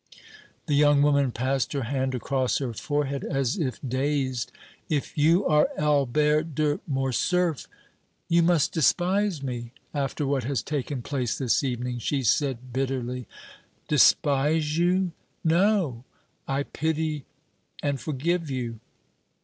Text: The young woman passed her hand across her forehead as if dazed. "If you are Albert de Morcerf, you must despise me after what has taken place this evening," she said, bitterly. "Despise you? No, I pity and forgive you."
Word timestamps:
The 0.65 0.73
young 0.73 1.03
woman 1.03 1.29
passed 1.31 1.73
her 1.73 1.83
hand 1.83 2.15
across 2.15 2.57
her 2.57 2.73
forehead 2.73 3.23
as 3.23 3.59
if 3.59 3.79
dazed. 3.87 4.51
"If 4.89 5.15
you 5.15 5.45
are 5.45 5.69
Albert 5.77 6.55
de 6.55 6.79
Morcerf, 6.87 7.67
you 8.27 8.41
must 8.41 8.71
despise 8.73 9.43
me 9.43 9.73
after 9.93 10.25
what 10.25 10.43
has 10.45 10.63
taken 10.63 11.03
place 11.03 11.37
this 11.37 11.63
evening," 11.63 11.99
she 11.99 12.23
said, 12.23 12.73
bitterly. 12.73 13.27
"Despise 13.87 14.75
you? 14.75 15.11
No, 15.43 16.03
I 16.47 16.63
pity 16.63 17.25
and 17.83 18.01
forgive 18.01 18.49
you." 18.49 18.79